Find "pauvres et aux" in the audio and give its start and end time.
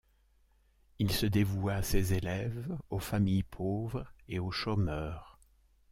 3.43-4.49